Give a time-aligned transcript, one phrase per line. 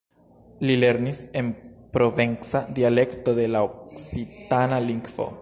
[0.69, 1.69] Li verkis en la
[1.99, 5.31] provenca dialekto de la okcitana lingvo.